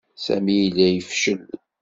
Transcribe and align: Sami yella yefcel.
Sami 0.23 0.53
yella 0.57 0.87
yefcel. 0.89 1.41